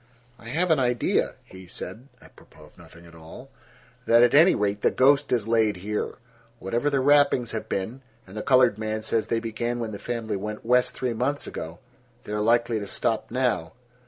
[0.39, 3.51] "I have an idea," he said, apropos of nothing at all,
[4.07, 6.13] "that at any rate the ghost is laid here.
[6.57, 10.65] Whatever the rappings have been—and the colored man says they began when the family went
[10.65, 13.73] west three months ago—they are likely to stop now."